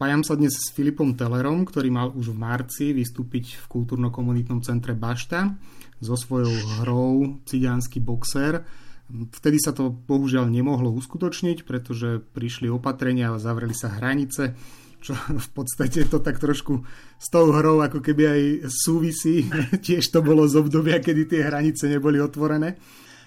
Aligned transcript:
Spájam 0.00 0.24
sa 0.24 0.32
dnes 0.32 0.56
s 0.56 0.72
Filipom 0.72 1.12
Tellerom, 1.12 1.68
ktorý 1.68 1.92
mal 1.92 2.08
už 2.08 2.32
v 2.32 2.40
marci 2.40 2.96
vystúpiť 2.96 3.60
v 3.60 3.64
kultúrno-komunitnom 3.68 4.64
centre 4.64 4.96
Bašta 4.96 5.60
so 6.00 6.16
svojou 6.16 6.80
hrou 6.80 7.36
Cigánsky 7.44 8.00
boxer. 8.00 8.64
Vtedy 9.12 9.60
sa 9.60 9.76
to 9.76 9.92
bohužiaľ 9.92 10.48
nemohlo 10.48 10.88
uskutočniť, 10.96 11.68
pretože 11.68 12.16
prišli 12.32 12.72
opatrenia 12.72 13.28
a 13.28 13.36
zavreli 13.36 13.76
sa 13.76 13.92
hranice, 13.92 14.56
čo 15.04 15.12
v 15.36 15.48
podstate 15.52 16.08
to 16.08 16.24
tak 16.24 16.40
trošku 16.40 16.80
s 17.20 17.28
tou 17.28 17.52
hrou 17.52 17.84
ako 17.84 18.00
keby 18.00 18.24
aj 18.24 18.42
súvisí. 18.72 19.52
Tiež 19.84 20.08
to 20.08 20.24
bolo 20.24 20.48
z 20.48 20.64
obdobia, 20.64 20.96
kedy 21.04 21.28
tie 21.28 21.44
hranice 21.44 21.92
neboli 21.92 22.16
otvorené. 22.24 22.80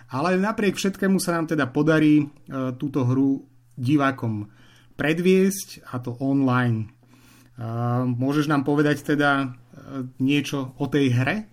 Ale 0.10 0.42
napriek 0.42 0.74
všetkému 0.74 1.22
sa 1.22 1.38
nám 1.38 1.54
teda 1.54 1.70
podarí 1.70 2.18
e, 2.18 2.26
túto 2.82 3.06
hru 3.06 3.46
divákom 3.78 4.63
predviesť 4.96 5.86
a 5.92 6.00
to 6.00 6.14
online. 6.20 6.94
Môžeš 8.18 8.50
nám 8.50 8.66
povedať 8.66 9.06
teda 9.06 9.32
e, 9.38 9.48
niečo 10.18 10.74
o 10.82 10.90
tej 10.90 11.14
hre? 11.14 11.46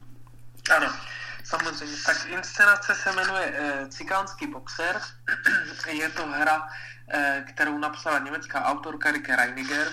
Ano, 0.76 0.90
samozřejmě. 1.44 1.96
Tak 2.06 2.26
inscenace 2.28 2.94
se 2.94 3.12
jmenuje 3.12 3.54
e, 3.54 3.88
Cikánský 3.88 4.46
boxer. 4.46 5.00
Je 5.92 6.08
to 6.08 6.26
hra, 6.26 6.68
e, 7.08 7.44
kterou 7.48 7.78
napsala 7.78 8.18
německá 8.18 8.64
autorka 8.64 9.10
Rike 9.10 9.36
Reiniger, 9.36 9.88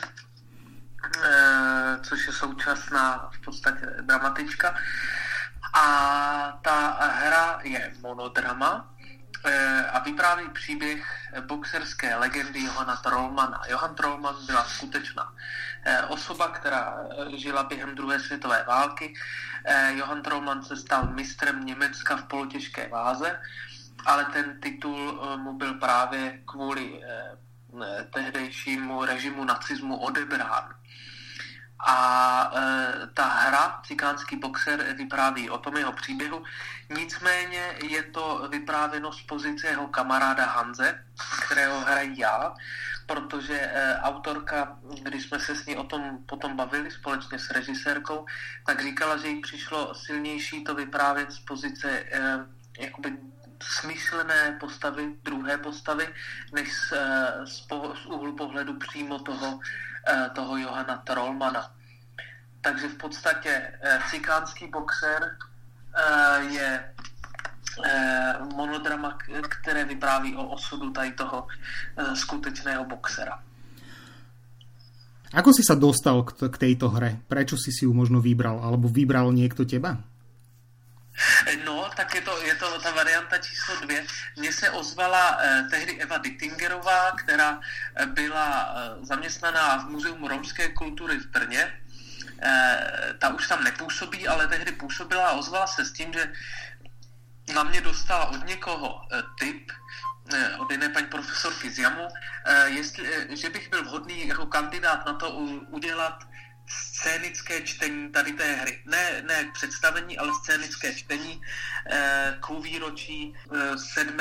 což 2.01 2.27
je 2.27 2.33
současná 2.33 3.29
v 3.33 3.45
podstatě 3.45 3.85
dramatička. 4.01 4.75
A 5.73 6.59
ta 6.61 6.97
hra 7.01 7.59
je 7.63 7.93
monodrama, 8.01 8.96
a 9.91 9.99
vypráví 9.99 10.49
příběh 10.49 11.29
boxerské 11.41 12.15
legendy 12.15 12.63
Johana 12.63 12.95
Trollmana. 12.95 13.61
Johan 13.69 13.95
Trollman 13.95 14.35
byla 14.45 14.63
skutečná 14.63 15.33
eh, 15.85 16.03
osoba, 16.03 16.47
která 16.47 16.97
eh, 16.99 17.37
žila 17.37 17.63
během 17.63 17.95
druhé 17.95 18.19
světové 18.19 18.63
války. 18.67 19.13
Johan 19.89 20.21
Trollman 20.21 20.63
se 20.63 20.75
stal 20.75 21.07
mistrem 21.07 21.65
Německa 21.65 22.17
v 22.17 22.23
polotěžké 22.23 22.87
váze, 22.87 23.39
ale 24.05 24.25
ten 24.25 24.59
titul 24.61 25.21
mu 25.37 25.53
byl 25.53 25.73
právě 25.73 26.39
kvůli 26.45 27.01
tehdejšímu 28.13 29.05
režimu 29.05 29.43
nacismu 29.43 29.97
odebrán. 29.97 30.75
A 31.79 32.51
e, 32.55 33.07
ta 33.13 33.23
hra, 33.23 33.81
cikánský 33.85 34.35
boxer, 34.35 34.95
vypráví 34.97 35.49
o 35.49 35.57
tom 35.57 35.77
jeho 35.77 35.91
příběhu. 35.91 36.43
Nicméně 36.89 37.75
je 37.83 38.03
to 38.03 38.47
vyprávěno 38.51 39.11
z 39.11 39.21
pozice 39.21 39.67
jeho 39.67 39.87
kamaráda 39.87 40.45
Hanze, 40.45 41.03
kterého 41.45 41.79
hrají 41.79 42.19
já, 42.19 42.53
protože 43.05 43.59
e, 43.59 43.99
autorka, 44.01 44.77
když 45.01 45.23
jsme 45.23 45.39
se 45.39 45.55
s 45.55 45.65
ní 45.65 45.75
o 45.75 45.83
tom 45.83 46.17
potom 46.25 46.55
bavili 46.55 46.91
společně 46.91 47.39
s 47.39 47.51
režisérkou, 47.51 48.25
tak 48.65 48.81
říkala, 48.81 49.17
že 49.17 49.27
jí 49.27 49.41
přišlo 49.41 49.95
silnější 49.95 50.63
to 50.63 50.75
vyprávět 50.75 51.31
z 51.31 51.39
pozice 51.39 51.89
e, 51.91 52.39
jakoby 52.79 53.17
smyšlené 53.63 54.57
postavy, 54.59 55.15
druhé 55.23 55.57
postavy, 55.57 56.07
než 56.53 56.73
z, 56.73 56.91
e, 56.91 57.33
z, 57.45 57.61
po, 57.61 57.93
z 58.03 58.05
úhlu 58.05 58.35
pohledu 58.35 58.73
přímo 58.73 59.19
toho 59.19 59.59
toho 60.33 60.57
Johana 60.57 60.97
Trollmana. 60.97 61.71
Takže 62.61 62.87
v 62.87 62.95
podstatě 62.95 63.49
eh, 63.81 63.99
cikánský 64.09 64.67
boxer 64.67 65.21
eh, 65.23 66.43
je 66.43 66.93
monodrama, 68.55 69.17
které 69.49 69.85
vypráví 69.85 70.35
o 70.35 70.47
osudu 70.47 70.89
tady 70.91 71.11
toho 71.11 71.47
skutečného 72.13 72.85
boxera. 72.85 73.37
Ako 75.29 75.53
si 75.53 75.61
sa 75.61 75.75
dostal 75.75 76.23
k, 76.23 76.47
k 76.49 76.55
tejto 76.57 76.89
hre? 76.89 77.21
Prečo 77.29 77.53
si 77.53 77.69
si 77.69 77.85
ju 77.85 77.93
možno 77.93 78.23
vybral? 78.23 78.63
Alebo 78.63 78.89
vybral 78.89 79.29
niekto 79.29 79.67
teba? 79.67 79.99
Tak 81.97 82.15
je 82.15 82.21
to, 82.21 82.41
je 82.41 82.55
to 82.55 82.79
ta 82.79 82.91
varianta 82.91 83.37
číslo 83.37 83.75
dvě. 83.81 84.05
Mně 84.35 84.53
se 84.53 84.69
ozvala 84.69 85.37
eh, 85.41 85.63
tehdy 85.69 86.01
Eva 86.01 86.17
Dittingerová, 86.17 87.11
která 87.11 87.59
eh, 87.95 88.05
byla 88.05 88.73
eh, 88.75 89.05
zaměstnaná 89.05 89.77
v 89.77 89.89
Muzeum 89.89 90.25
romské 90.25 90.69
kultury 90.69 91.17
v 91.17 91.27
Brně. 91.27 91.81
Eh, 92.41 93.13
ta 93.19 93.29
už 93.29 93.47
tam 93.47 93.63
nepůsobí, 93.63 94.27
ale 94.27 94.47
tehdy 94.47 94.71
působila 94.71 95.27
a 95.27 95.31
ozvala 95.41 95.67
se 95.67 95.85
s 95.85 95.91
tím, 95.91 96.13
že 96.13 96.33
na 97.53 97.63
mě 97.63 97.81
dostala 97.81 98.25
od 98.25 98.45
někoho 98.45 99.01
eh, 99.11 99.23
tip, 99.39 99.71
eh, 100.33 100.55
od 100.55 100.71
jiné 100.71 100.89
paní 100.89 101.07
profesorky 101.07 101.71
z 101.71 101.79
JAMu, 101.79 102.07
eh, 102.45 102.69
jestli, 102.69 103.09
eh, 103.15 103.35
že 103.35 103.49
bych 103.49 103.69
byl 103.69 103.83
vhodný 103.83 104.27
jako 104.27 104.45
kandidát 104.45 105.05
na 105.05 105.13
to 105.13 105.31
udělat 105.73 106.23
scénické 106.67 107.61
čtení 107.61 108.09
tady 108.09 108.33
té 108.33 108.53
hry. 108.55 108.81
Ne, 108.85 109.21
ne 109.21 109.51
představení, 109.53 110.17
ale 110.17 110.31
scénické 110.43 110.93
čtení 110.93 111.41
eh, 111.89 112.37
k 112.39 112.49
výročí 112.49 113.35
eh, 113.55 113.77
7. 113.77 114.17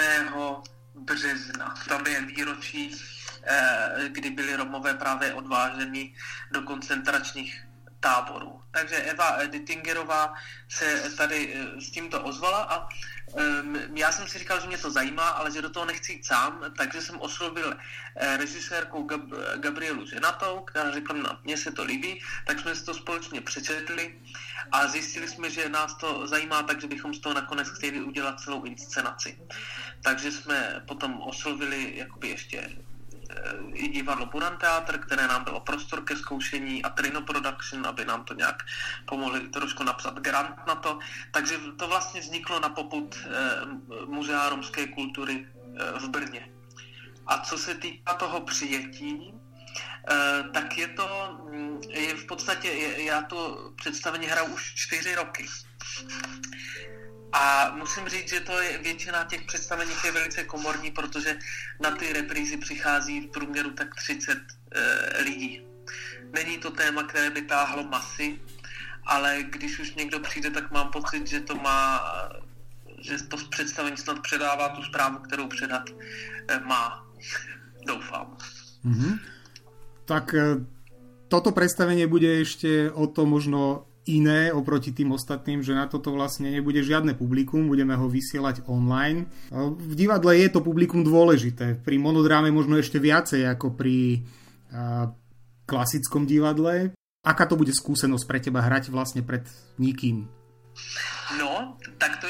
března. 0.95 1.75
Tam 1.89 2.07
je 2.07 2.21
výročí, 2.23 2.97
eh, 3.43 4.09
kdy 4.09 4.31
byli 4.31 4.57
Romové 4.57 4.95
právě 4.95 5.35
odváženi 5.35 6.15
do 6.51 6.63
koncentračních 6.63 7.66
táborů. 8.07 8.63
Takže 8.71 8.97
Eva 8.97 9.47
Dittingerová 9.47 10.35
se 10.69 11.11
tady 11.17 11.55
eh, 11.55 11.81
s 11.81 11.91
tímto 11.91 12.23
ozvala 12.23 12.63
a 12.63 12.75
um, 12.87 13.77
já 13.99 14.13
jsem 14.13 14.29
si 14.29 14.39
říkal, 14.39 14.61
že 14.61 14.67
mě 14.67 14.79
to 14.79 14.91
zajímá, 14.91 15.29
ale 15.29 15.51
že 15.51 15.63
do 15.63 15.71
toho 15.71 15.87
nechci 15.87 16.13
jít 16.13 16.27
sám, 16.27 16.65
takže 16.79 17.03
jsem 17.03 17.19
oslovil 17.21 17.67
uh, 17.67 18.37
režisérku 18.37 19.07
Gab- 19.11 19.59
Gabrielu 19.59 20.07
Ženatou, 20.07 20.61
která 20.61 20.91
řekla, 20.91 21.17
no, 21.17 21.39
mně 21.45 21.57
se 21.57 21.73
to 21.73 21.83
líbí, 21.85 22.23
tak 22.47 22.61
jsme 22.61 22.75
si 22.75 22.85
to 22.85 22.95
společně 22.95 23.41
přečetli 23.41 24.15
a 24.73 24.87
zjistili 24.87 25.29
jsme, 25.29 25.51
že 25.51 25.69
nás 25.69 25.99
to 25.99 26.27
zajímá, 26.27 26.63
takže 26.63 26.87
bychom 26.87 27.15
z 27.15 27.21
toho 27.21 27.35
nakonec 27.35 27.69
chtěli 27.69 28.01
udělat 28.01 28.41
celou 28.41 28.63
inscenaci. 28.63 29.39
Takže 30.03 30.33
jsme 30.33 30.83
potom 30.87 31.21
oslovili 31.21 31.99
jakoby 32.07 32.29
ještě 32.29 32.86
i 33.73 33.89
divadlo 33.89 34.27
Buran 34.27 34.57
Teatr, 34.57 34.99
které 34.99 35.27
nám 35.27 35.45
bylo 35.45 35.61
prostor 35.61 36.05
ke 36.05 36.17
zkoušení 36.17 36.83
a 36.83 36.89
Trino 36.89 37.23
Production, 37.23 37.87
aby 37.87 38.05
nám 38.05 38.25
to 38.25 38.35
nějak 38.35 38.63
pomohli 39.05 39.49
trošku 39.49 39.83
napsat 39.83 40.15
grant 40.19 40.67
na 40.67 40.75
to. 40.75 40.99
Takže 41.31 41.59
to 41.79 41.89
vlastně 41.89 42.21
vzniklo 42.21 42.61
na 42.61 42.69
poput 42.69 43.19
eh, 43.25 43.31
Muzea 44.07 44.49
romské 44.49 44.87
kultury 44.87 45.47
eh, 45.47 45.99
v 45.99 46.09
Brně. 46.09 46.49
A 47.27 47.39
co 47.39 47.59
se 47.59 47.75
týká 47.75 48.15
toho 48.15 48.41
přijetí, 48.41 49.35
eh, 50.11 50.45
tak 50.53 50.79
je 50.79 50.89
to, 50.89 51.39
mm, 51.53 51.81
je 51.89 52.15
v 52.15 52.27
podstatě, 52.27 52.69
já 52.97 53.23
to 53.23 53.73
představení 53.77 54.27
hraju 54.27 54.55
už 54.55 54.75
čtyři 54.75 55.15
roky. 55.15 55.47
A 57.33 57.71
musím 57.77 58.09
říct, 58.09 58.29
že 58.29 58.41
to 58.41 58.61
je 58.61 58.79
většina 58.79 59.25
těch 59.25 59.43
představení 59.43 59.93
je 60.05 60.13
velice 60.13 60.45
komorní, 60.45 60.91
protože 60.91 61.39
na 61.81 61.91
ty 61.91 62.13
reprízy 62.13 62.57
přichází 62.57 63.21
v 63.21 63.31
průměru 63.31 63.71
tak 63.71 63.95
30 63.95 64.33
e, 64.33 64.41
eh, 64.73 65.23
lidí. 65.23 65.63
Není 66.33 66.59
to 66.59 66.71
téma, 66.71 67.03
které 67.03 67.31
by 67.31 67.43
táhlo 67.43 67.85
masy, 67.85 68.41
ale 69.05 69.43
když 69.43 69.79
už 69.79 69.95
někdo 69.95 70.21
přijde, 70.21 70.51
tak 70.51 70.71
mám 70.71 70.91
pocit, 70.91 71.27
že 71.27 71.41
to 71.41 71.55
má, 71.55 72.01
že 73.01 73.19
to 73.23 73.37
představení 73.51 73.97
snad 73.97 74.23
předává 74.23 74.69
tu 74.69 74.83
zprávu, 74.83 75.19
kterou 75.19 75.47
předat 75.49 75.91
e, 76.49 76.61
má. 76.61 77.07
Doufám. 77.87 78.37
Mm-hmm. 78.85 79.19
Tak 80.05 80.35
e, 80.35 80.63
toto 81.27 81.51
predstavenie 81.51 82.07
bude 82.07 82.47
ešte 82.47 82.91
o 82.91 83.07
to 83.11 83.27
možno 83.27 83.91
iné 84.07 84.51
oproti 84.55 84.91
tým 84.95 85.15
ostatným, 85.15 85.63
že 85.63 85.75
na 85.75 85.87
toto 85.91 86.15
vlastne 86.15 86.51
nebude 86.51 86.83
žiadne 86.83 87.15
publikum, 87.19 87.67
budeme 87.71 87.95
ho 87.99 88.07
vysielať 88.07 88.67
online. 88.71 89.31
V 89.79 89.95
divadle 89.95 90.35
je 90.39 90.49
to 90.51 90.63
publikum 90.63 91.03
dôležité, 91.07 91.79
pri 91.79 91.99
monodráme 91.99 92.51
možno 92.55 92.79
ešte 92.79 93.03
viacej 93.03 93.47
ako 93.53 93.75
pri 93.75 94.25
klasickom 95.67 96.25
divadle. 96.25 96.95
Aká 97.27 97.45
to 97.51 97.59
bude 97.59 97.75
skúsenosť 97.75 98.25
pre 98.25 98.39
teba 98.39 98.63
hrať 98.63 98.95
vlastne 98.95 99.27
pred 99.27 99.43
nikým? 99.83 100.31
No, 101.41 101.76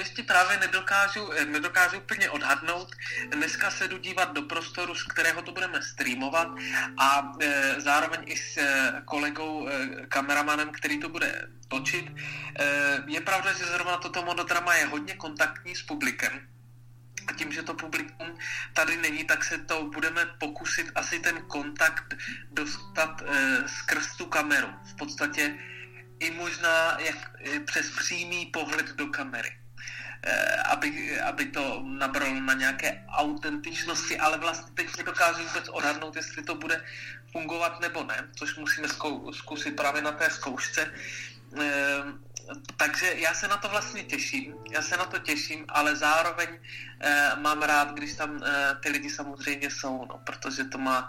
ještě 0.06 0.22
právě 0.22 0.58
nedokážu, 0.58 1.30
nedokážu 1.46 1.98
úplně 1.98 2.30
odhadnout. 2.30 2.94
Dneska 3.30 3.70
se 3.70 3.88
jdu 3.88 3.98
dívat 3.98 4.32
do 4.32 4.42
prostoru, 4.42 4.94
z 4.94 5.02
kterého 5.02 5.42
to 5.42 5.52
budeme 5.52 5.82
streamovat 5.82 6.48
a 6.98 7.32
e, 7.40 7.74
zároveň 7.80 8.20
i 8.26 8.36
s 8.36 8.56
e, 8.56 9.02
kolegou, 9.04 9.68
e, 9.68 10.06
kameramanem, 10.06 10.70
který 10.70 11.00
to 11.00 11.08
bude 11.08 11.48
točit. 11.68 12.06
E, 12.06 12.14
je 13.06 13.20
pravda, 13.20 13.52
že 13.52 13.64
zrovna 13.64 13.96
toto 13.96 14.22
monodrama 14.22 14.74
je 14.74 14.86
hodně 14.86 15.14
kontaktní 15.14 15.74
s 15.74 15.82
publikem. 15.82 16.48
A 17.26 17.32
tím, 17.32 17.52
že 17.52 17.62
to 17.62 17.74
publikum 17.74 18.38
tady 18.72 18.96
není, 18.96 19.24
tak 19.24 19.44
se 19.44 19.58
to 19.58 19.90
budeme 19.90 20.26
pokusit 20.38 20.86
asi 20.94 21.18
ten 21.18 21.42
kontakt 21.42 22.14
dostat 22.50 23.22
e, 23.26 23.68
skrz 23.68 24.16
tu 24.16 24.26
kameru. 24.26 24.70
V 24.84 24.94
podstatě 24.94 25.58
i 26.20 26.30
možná 26.30 26.98
jak, 27.00 27.18
přes 27.64 27.90
přímý 27.90 28.46
pohled 28.46 28.86
do 28.86 29.06
kamery. 29.06 29.65
Aby, 30.64 31.20
aby 31.20 31.44
to 31.44 31.82
nabralo 31.86 32.40
na 32.40 32.54
nějaké 32.54 33.04
autentičnosti, 33.08 34.18
ale 34.18 34.38
vlastně 34.38 34.72
teď 34.74 34.96
nedokážu 34.96 35.42
vůbec 35.46 35.68
odhadnout, 35.68 36.16
jestli 36.16 36.42
to 36.42 36.54
bude 36.54 36.84
fungovat 37.32 37.80
nebo 37.80 38.04
ne, 38.04 38.28
což 38.34 38.56
musíme 38.56 38.88
zkusit 39.32 39.76
právě 39.76 40.02
na 40.02 40.12
té 40.12 40.30
zkoušce. 40.30 40.92
Ehm, 41.60 42.18
takže 42.76 43.12
já 43.16 43.34
se 43.34 43.48
na 43.48 43.56
to 43.56 43.68
vlastně 43.68 44.02
těším, 44.02 44.54
já 44.70 44.82
se 44.82 44.96
na 44.96 45.04
to 45.04 45.18
těším, 45.18 45.64
ale 45.68 45.96
zároveň 45.96 46.48
eh, 47.00 47.30
mám 47.36 47.62
rád, 47.62 47.94
když 47.94 48.14
tam 48.14 48.40
eh, 48.42 48.74
ty 48.80 48.88
lidi 48.88 49.10
samozřejmě 49.10 49.70
jsou, 49.70 50.06
no, 50.08 50.20
protože 50.24 50.64
to 50.64 50.78
má 50.78 51.08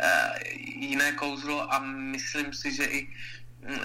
eh, 0.00 0.32
jiné 0.80 1.12
kouzlo 1.12 1.72
a 1.72 1.78
myslím 1.84 2.54
si, 2.54 2.72
že 2.72 2.84
i 2.84 3.00
eh, 3.02 3.80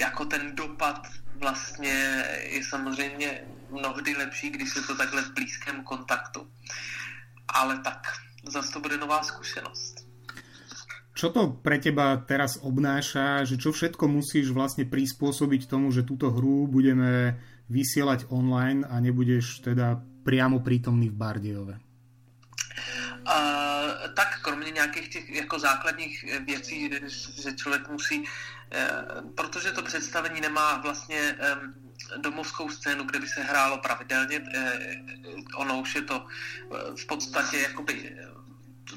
jako 0.00 0.24
ten 0.24 0.56
dopad 0.56 1.06
vlastně 1.34 2.24
je 2.48 2.64
samozřejmě 2.64 3.44
mnohdy 3.70 4.16
lepší, 4.16 4.50
když 4.50 4.76
je 4.76 4.82
to 4.82 4.96
takhle 4.96 5.22
v 5.22 5.34
blízkém 5.34 5.84
kontaktu. 5.84 6.50
Ale 7.48 7.78
tak, 7.78 8.06
zase 8.48 8.72
to 8.72 8.80
bude 8.80 8.96
nová 8.96 9.22
zkušenost. 9.22 10.08
Čo 11.18 11.34
to 11.34 11.50
pre 11.50 11.82
teba 11.82 12.14
teraz 12.22 12.62
obnáša, 12.62 13.42
že 13.42 13.58
čo 13.58 13.74
všetko 13.74 14.06
musíš 14.06 14.54
vlastne 14.54 14.86
prispôsobiť 14.86 15.66
tomu, 15.66 15.90
že 15.90 16.06
túto 16.06 16.30
hru 16.30 16.70
budeme 16.70 17.34
vysielať 17.66 18.30
online 18.30 18.86
a 18.86 19.02
nebudeš 19.02 19.66
teda 19.66 19.98
priamo 20.22 20.62
prítomný 20.62 21.10
v 21.10 21.18
Bardejove? 21.18 21.74
Uh, 21.74 21.82
tak 24.14 24.38
kromě 24.46 24.70
nějakých 24.70 25.08
těch 25.08 25.30
jako 25.30 25.58
základních 25.58 26.24
věcí, 26.46 26.90
že 27.42 27.52
člověk 27.52 27.90
musí, 27.90 28.22
uh, 28.22 28.26
protože 29.34 29.72
to 29.72 29.82
představení 29.82 30.40
nemá 30.40 30.78
vlastně 30.78 31.34
um, 31.34 31.87
domovskou 32.16 32.68
scénu, 32.68 33.04
kde 33.04 33.18
by 33.18 33.26
se 33.28 33.42
hrálo 33.42 33.78
pravidelně, 33.78 34.40
uh, 34.40 35.60
ono 35.60 35.80
už 35.80 35.94
je 35.94 36.02
to 36.02 36.26
v 36.96 37.06
podstatě 37.06 37.58
jakoby 37.58 38.16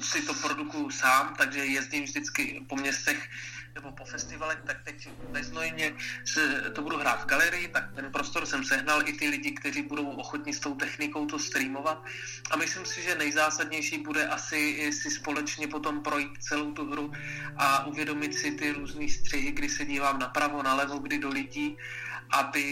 si 0.00 0.22
to 0.22 0.34
produkuju 0.34 0.90
sám, 0.90 1.34
takže 1.38 1.64
jezdím 1.64 2.04
vždycky 2.04 2.64
po 2.68 2.76
městech 2.76 3.28
nebo 3.74 3.92
po 3.92 4.04
festivalech, 4.04 4.58
tak 4.66 4.84
teď 4.84 5.08
neznojně 5.32 5.94
se 6.24 6.70
to 6.72 6.82
budu 6.82 6.98
hrát 6.98 7.22
v 7.22 7.26
galerii, 7.26 7.68
tak 7.68 7.94
ten 7.94 8.12
prostor 8.12 8.46
jsem 8.46 8.64
sehnal 8.64 9.08
i 9.08 9.12
ty 9.12 9.28
lidi, 9.28 9.50
kteří 9.52 9.82
budou 9.82 10.10
ochotní 10.10 10.52
s 10.52 10.60
tou 10.60 10.74
technikou 10.74 11.26
to 11.26 11.38
streamovat. 11.38 12.04
A 12.50 12.56
myslím 12.56 12.84
si, 12.84 13.02
že 13.02 13.14
nejzásadnější 13.14 13.98
bude 13.98 14.26
asi 14.26 14.92
si 14.92 15.10
společně 15.10 15.68
potom 15.68 16.02
projít 16.02 16.42
celou 16.42 16.72
tu 16.72 16.90
hru 16.90 17.12
a 17.56 17.86
uvědomit 17.86 18.34
si 18.34 18.52
ty 18.52 18.72
různé 18.72 19.08
střihy, 19.08 19.50
kdy 19.52 19.68
se 19.68 19.84
dívám 19.84 20.18
napravo, 20.18 20.62
nalevo, 20.62 20.98
kdy 20.98 21.18
do 21.18 21.28
lidí, 21.28 21.76
aby 22.30 22.64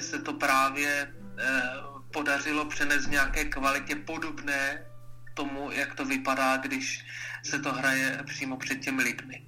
se 0.00 0.18
to 0.18 0.32
právě 0.32 1.12
eh, 1.38 1.62
podařilo 2.12 2.64
přenést 2.64 3.06
nějaké 3.06 3.44
kvalitě 3.44 3.96
podobné 3.96 4.84
tomu, 5.38 5.70
jak 5.70 5.94
to 5.94 6.04
vypadá, 6.04 6.56
když 6.56 7.06
se 7.42 7.58
to 7.58 7.72
hraje 7.72 8.18
přímo 8.26 8.56
před 8.56 8.82
těmi 8.82 9.02
lidmi. 9.02 9.46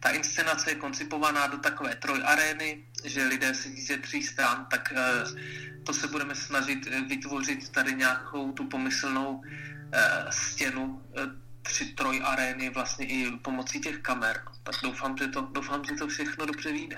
Ta 0.00 0.10
inscenace 0.10 0.70
je 0.70 0.80
koncipovaná 0.80 1.46
do 1.46 1.58
takové 1.58 1.94
trojarény, 1.94 2.88
že 3.04 3.28
lidé 3.28 3.54
sedí 3.54 3.82
ze 3.84 3.96
tří 3.96 4.22
stran, 4.22 4.66
tak 4.70 4.92
eh, 4.96 5.02
to 5.84 5.92
se 5.92 6.08
budeme 6.08 6.34
snažit 6.34 6.88
eh, 6.88 7.00
vytvořit 7.00 7.68
tady 7.68 7.94
nějakou 7.94 8.52
tu 8.52 8.64
pomyslnou 8.64 9.42
eh, 9.44 10.24
stěnu 10.30 11.02
tři 11.62 11.84
trojarény 11.84 12.70
vlastně 12.70 13.06
i 13.06 13.30
pomocí 13.44 13.80
těch 13.80 13.98
kamer. 13.98 14.40
Tak 14.62 14.74
doufám, 14.82 15.16
že 15.16 15.28
to, 15.28 15.40
doufám, 15.52 15.84
že 15.84 15.94
to 15.94 16.08
všechno 16.08 16.46
dobře 16.46 16.72
vyjde. 16.72 16.96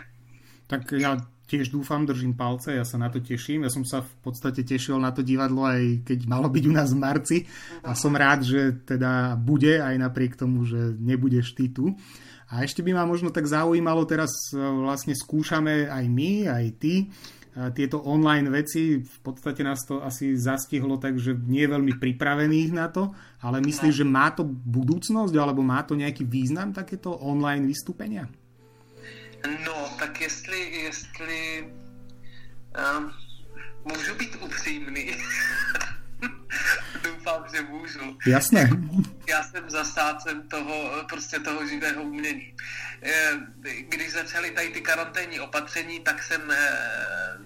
Tak 0.68 0.92
já 0.92 1.16
tiež 1.48 1.72
dúfam, 1.72 2.04
držím 2.04 2.36
palce, 2.36 2.76
ja 2.76 2.84
sa 2.84 3.00
na 3.00 3.08
to 3.08 3.24
teším. 3.24 3.64
Ja 3.64 3.72
som 3.72 3.82
sa 3.88 4.04
v 4.04 4.12
podstate 4.20 4.60
tešil 4.68 5.00
na 5.00 5.08
to 5.16 5.24
divadlo 5.24 5.64
aj 5.64 6.04
keď 6.04 6.28
malo 6.28 6.52
byť 6.52 6.64
u 6.68 6.72
nás 6.76 6.92
v 6.92 7.00
marci 7.00 7.38
a 7.80 7.96
som 7.96 8.12
rád, 8.12 8.44
že 8.44 8.84
teda 8.84 9.40
bude 9.40 9.80
aj 9.80 9.96
napriek 9.96 10.36
tomu, 10.36 10.68
že 10.68 10.92
nebudeš 11.00 11.56
ty 11.56 11.72
tu. 11.72 11.96
A 12.52 12.64
ešte 12.64 12.84
by 12.84 12.96
ma 12.96 13.04
možno 13.08 13.32
tak 13.32 13.48
zaujímalo, 13.48 14.08
teraz 14.08 14.32
e, 14.52 14.60
vlastne 14.60 15.12
skúšame 15.12 15.88
aj 15.88 16.04
my, 16.08 16.48
aj 16.48 16.64
ty 16.80 16.94
e, 17.00 17.06
tieto 17.76 18.00
online 18.08 18.48
veci. 18.48 19.04
V 19.04 19.18
podstate 19.20 19.60
nás 19.60 19.84
to 19.84 20.00
asi 20.00 20.32
zastihlo 20.32 20.96
tak, 20.96 21.20
že 21.20 21.36
nie 21.36 21.68
je 21.68 21.72
veľmi 21.76 22.00
pripravených 22.00 22.70
na 22.72 22.88
to, 22.88 23.12
ale 23.44 23.60
myslíš, 23.60 24.00
že 24.00 24.08
má 24.08 24.32
to 24.32 24.48
budúcnosť 24.48 25.36
alebo 25.36 25.60
má 25.60 25.84
to 25.84 25.92
nejaký 25.92 26.24
význam 26.24 26.72
takéto 26.72 27.12
online 27.20 27.68
vystúpenia? 27.68 28.32
No, 29.46 29.96
tak 29.98 30.20
jestli, 30.20 30.60
jestli 30.60 31.70
um, 32.98 33.12
můžu 33.84 34.14
být 34.14 34.36
upřímný, 34.40 35.16
doufám, 37.02 37.44
že 37.54 37.62
můžu. 37.62 38.18
Jasné. 38.26 38.70
Já 39.28 39.42
jsem 39.42 39.70
zastácem 39.70 40.48
toho, 40.48 41.04
prostě 41.08 41.38
toho 41.38 41.66
živého 41.66 42.02
umění. 42.02 42.54
Eh, 43.02 43.32
když 43.88 44.12
začaly 44.12 44.50
tady 44.50 44.68
ty 44.68 44.80
karanténní 44.80 45.40
opatření, 45.40 46.00
tak 46.00 46.22
jsem 46.22 46.50
eh, 46.50 47.38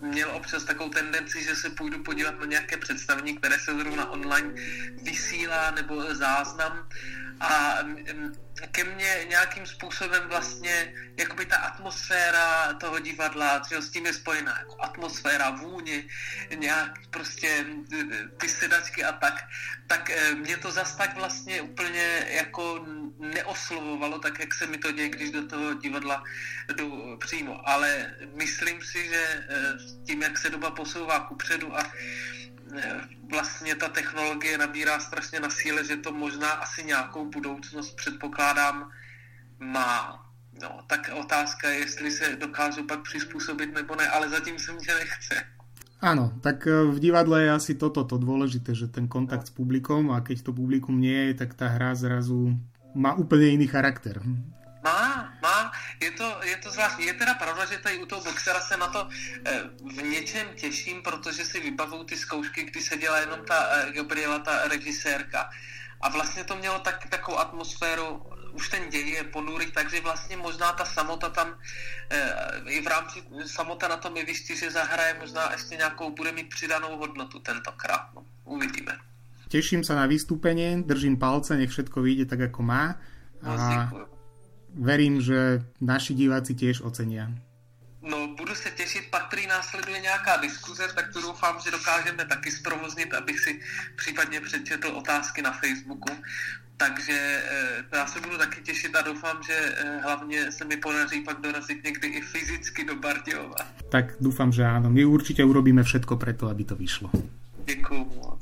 měl 0.00 0.30
občas 0.30 0.64
takovou 0.64 0.90
tendenci, 0.90 1.44
že 1.44 1.56
se 1.56 1.70
půjdu 1.70 2.02
podívat 2.02 2.40
na 2.40 2.46
nějaké 2.46 2.76
představení, 2.76 3.36
které 3.36 3.58
se 3.58 3.74
zrovna 3.74 4.10
online 4.10 4.54
vysílá 5.02 5.70
nebo 5.70 6.14
záznam 6.14 6.88
a 7.40 7.78
ke 8.70 8.84
mně 8.84 9.26
nějakým 9.28 9.66
způsobem 9.66 10.22
vlastně 10.28 10.94
jakoby 11.16 11.46
ta 11.46 11.56
atmosféra 11.56 12.74
toho 12.74 12.98
divadla, 12.98 13.62
že 13.68 13.82
s 13.82 13.90
tím 13.90 14.06
je 14.06 14.12
spojená 14.12 14.58
jako 14.58 14.76
atmosféra, 14.80 15.50
vůně, 15.50 16.04
nějak 16.54 17.06
prostě 17.10 17.66
ty 18.36 18.48
sedačky 18.48 19.04
a 19.04 19.12
tak, 19.12 19.34
tak 19.86 20.10
eh, 20.10 20.34
mě 20.34 20.56
to 20.56 20.70
zas 20.70 20.96
tak 20.96 21.16
vlastně 21.16 21.62
úplně 21.62 22.26
jako 22.28 22.86
neoslovovalo, 23.18 24.18
tak 24.18 24.38
jak 24.40 24.54
se 24.54 24.66
mi 24.66 24.78
to 24.78 24.92
děje, 24.92 25.08
když 25.08 25.30
do 25.30 25.46
toho 25.46 25.74
divadla 25.74 26.24
jdu 26.76 27.16
přímo. 27.18 27.68
Ale 27.68 28.14
myslím 28.34 28.82
si, 28.82 29.08
že 29.08 29.22
eh, 29.48 30.04
tím, 30.06 30.22
jak 30.22 30.38
se 30.38 30.50
doba 30.50 30.70
posouvá 30.70 31.20
kupředu 31.20 31.78
a 31.78 31.92
vlastně 33.30 33.74
ta 33.74 33.88
technologie 33.88 34.58
nabírá 34.58 35.00
strašně 35.00 35.40
na 35.40 35.50
síle, 35.50 35.84
že 35.84 35.96
to 35.96 36.12
možná 36.12 36.50
asi 36.50 36.84
nějakou 36.84 37.30
budoucnost 37.30 37.96
předpokládám 37.96 38.90
má. 39.58 40.20
No, 40.62 40.80
tak 40.86 41.10
otázka 41.14 41.68
je, 41.68 41.78
jestli 41.78 42.10
se 42.10 42.36
dokážu 42.36 42.84
pak 42.86 43.02
přizpůsobit 43.02 43.74
nebo 43.74 43.96
ne, 43.96 44.08
ale 44.08 44.28
zatím 44.28 44.58
se 44.58 44.72
mě 44.72 44.94
nechce. 44.94 45.34
Áno, 46.04 46.36
tak 46.44 46.68
eh, 46.68 46.84
v 46.84 47.00
divadle 47.00 47.48
je 47.48 47.50
asi 47.56 47.72
toto 47.80 48.04
to 48.04 48.20
dôležité, 48.20 48.76
že 48.76 48.92
ten 48.92 49.08
kontakt 49.08 49.48
s 49.48 49.56
publikom 49.56 50.12
a 50.12 50.20
keď 50.20 50.44
to 50.44 50.52
publikum 50.52 51.00
nie 51.00 51.32
je, 51.32 51.40
tak 51.40 51.56
tá 51.56 51.72
hra 51.72 51.96
zrazu 51.96 52.52
má 52.92 53.16
úplne 53.16 53.56
iný 53.56 53.66
charakter. 53.66 54.20
Má, 54.84 55.32
je 56.00 56.10
to, 56.10 56.26
je 56.42 56.56
to 56.56 56.70
zvláštní. 56.70 57.06
Je 57.06 57.14
teda 57.14 57.34
pravda, 57.34 57.64
že 57.64 57.78
tady 57.78 57.98
u 57.98 58.06
toho 58.06 58.22
boxera 58.22 58.60
se 58.60 58.76
na 58.76 58.86
to 58.86 59.08
eh, 59.44 59.60
v 59.94 60.02
něčem 60.02 60.46
těším, 60.54 61.02
protože 61.02 61.44
si 61.44 61.60
vybavuju 61.60 62.04
ty 62.04 62.16
zkoušky, 62.16 62.64
kdy 62.64 62.80
se 62.80 62.96
dělá 62.96 63.18
jenom 63.18 63.40
ta 63.44 63.68
eh, 63.70 63.92
Gabriela, 63.92 64.38
ta 64.38 64.68
režisérka. 64.68 65.50
A 66.00 66.08
vlastně 66.08 66.44
to 66.44 66.56
mělo 66.56 66.78
tak, 66.78 67.06
takovou 67.08 67.38
atmosféru, 67.38 68.26
už 68.52 68.68
ten 68.68 68.88
děj 68.90 69.08
je 69.08 69.24
ponurý, 69.24 69.72
takže 69.72 70.00
vlastně 70.00 70.36
možná 70.36 70.72
ta 70.72 70.84
samota 70.84 71.28
tam, 71.28 71.58
eh, 72.10 72.60
i 72.66 72.80
v 72.80 72.86
rámci 72.86 73.22
samota 73.46 73.88
na 73.88 73.96
tom 73.96 74.16
jevišti, 74.16 74.56
že 74.56 74.70
zahraje 74.70 75.16
možná 75.20 75.52
ještě 75.52 75.76
nějakou, 75.76 76.10
bude 76.10 76.32
mít 76.32 76.48
přidanou 76.48 76.96
hodnotu 76.96 77.38
tentokrát. 77.38 78.14
No, 78.14 78.24
uvidíme. 78.44 78.98
Teším 79.54 79.86
sa 79.86 79.94
na 79.94 80.10
vystúpenie, 80.10 80.82
držím 80.82 81.14
palce, 81.14 81.54
nech 81.54 81.70
všetko 81.70 82.02
vyjde 82.02 82.24
tak, 82.26 82.50
ako 82.50 82.60
má. 82.66 82.98
A... 83.46 83.86
Verím, 84.74 85.20
že 85.20 85.62
naši 85.80 86.14
diváci 86.14 86.54
tiež 86.54 86.82
ocenia. 86.82 87.30
No, 88.02 88.34
budu 88.36 88.54
se 88.54 88.70
těšit, 88.70 89.04
pak 89.10 89.30
prý 89.30 89.46
následuje 89.46 90.00
nějaká 90.00 90.36
diskuze, 90.36 90.82
tak 90.94 91.12
to 91.12 91.20
doufám, 91.20 91.56
že 91.64 91.70
dokážeme 91.70 92.24
taky 92.24 92.50
zprovoznit, 92.50 93.14
abych 93.14 93.40
si 93.40 93.60
případně 93.96 94.40
přečetl 94.40 94.88
otázky 94.88 95.42
na 95.42 95.52
Facebooku. 95.52 96.12
Takže 96.76 97.42
eh, 97.92 97.96
já 97.96 98.06
se 98.06 98.20
budu 98.20 98.38
taky 98.38 98.60
těšit 98.62 98.96
a 98.96 99.02
doufám, 99.02 99.42
že 99.46 99.54
eh, 99.54 100.00
hlavně 100.02 100.52
se 100.52 100.64
mi 100.64 100.76
podaří 100.76 101.20
pak 101.20 101.40
dorazit 101.40 101.84
někdy 101.84 102.08
i 102.08 102.20
fyzicky 102.20 102.84
do 102.84 102.96
Bardiova. 102.96 103.56
Tak 103.88 104.04
doufám, 104.20 104.52
že 104.52 104.64
áno. 104.64 104.90
My 104.90 105.04
určitě 105.04 105.44
urobíme 105.44 105.82
všetko 105.82 106.16
preto, 106.16 106.48
aby 106.48 106.64
to 106.64 106.76
vyšlo. 106.76 107.10
Děkuji. 107.64 108.33